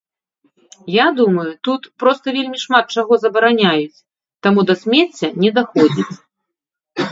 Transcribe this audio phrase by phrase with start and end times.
[0.93, 4.01] Я думаю, тут проста вельмі шмат чаго забараняюць,
[4.47, 6.11] таму да смецця не даходзіць.